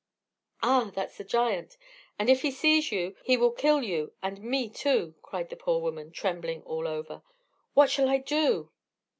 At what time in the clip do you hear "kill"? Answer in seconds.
3.51-3.83